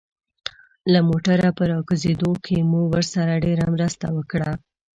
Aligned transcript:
له 0.91 0.99
موټره 1.09 1.47
په 1.57 1.63
راکوزېدو 1.71 2.31
کې 2.45 2.57
مو 2.69 2.81
ورسره 2.93 3.33
ډېره 3.45 3.65
مرسته 3.75 4.05
وکړه. 4.17 4.51